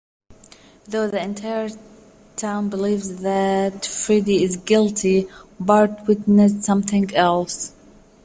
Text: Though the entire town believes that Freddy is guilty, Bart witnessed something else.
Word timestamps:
Though 0.87 1.07
the 1.11 1.21
entire 1.21 1.69
town 2.35 2.69
believes 2.69 3.17
that 3.17 3.85
Freddy 3.85 4.41
is 4.41 4.57
guilty, 4.57 5.27
Bart 5.59 6.07
witnessed 6.07 6.63
something 6.63 7.13
else. 7.15 7.73